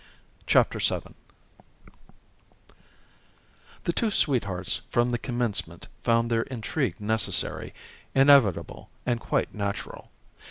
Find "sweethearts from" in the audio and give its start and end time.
4.09-5.11